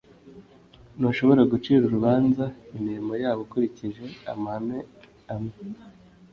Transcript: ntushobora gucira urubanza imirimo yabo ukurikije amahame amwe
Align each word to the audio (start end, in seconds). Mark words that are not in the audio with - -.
ntushobora 0.97 1.41
gucira 1.51 1.83
urubanza 1.85 2.43
imirimo 2.77 3.13
yabo 3.23 3.39
ukurikije 3.45 4.05
amahame 4.33 4.79
amwe 5.33 5.55